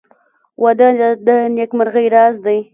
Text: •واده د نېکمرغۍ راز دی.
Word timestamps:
•واده 0.63 0.87
د 1.25 1.27
نېکمرغۍ 1.55 2.07
راز 2.15 2.35
دی. 2.45 2.59